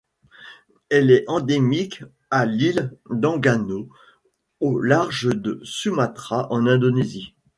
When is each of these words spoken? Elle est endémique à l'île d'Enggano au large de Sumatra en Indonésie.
Elle 0.89 1.11
est 1.11 1.25
endémique 1.29 2.03
à 2.31 2.47
l'île 2.47 2.97
d'Enggano 3.11 3.87
au 4.59 4.79
large 4.79 5.29
de 5.31 5.61
Sumatra 5.63 6.51
en 6.51 6.65
Indonésie. 6.65 7.35